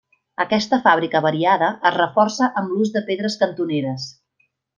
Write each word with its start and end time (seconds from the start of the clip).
Aquesta 0.43 0.77
fàbrica 0.87 1.21
variada 1.25 1.67
es 1.89 1.93
reforça 1.97 2.49
amb 2.63 2.73
l'ús 2.75 2.95
de 2.97 3.05
pedres 3.11 3.37
cantoneres. 3.45 4.09